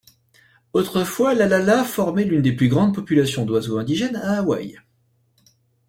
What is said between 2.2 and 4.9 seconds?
l'une des plus grandes populations d'oiseaux indigènes à Hawaï.